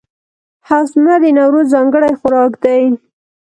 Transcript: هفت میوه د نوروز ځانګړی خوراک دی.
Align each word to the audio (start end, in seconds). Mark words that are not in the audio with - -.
هفت 0.69 0.93
میوه 1.01 1.17
د 1.23 1.25
نوروز 1.39 1.65
ځانګړی 1.73 2.11
خوراک 2.19 2.51
دی. 2.63 2.81